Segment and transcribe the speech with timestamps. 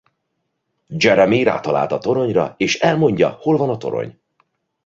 [0.91, 4.19] Jeremie rátalált a toronyra és elmondja hol van a torony.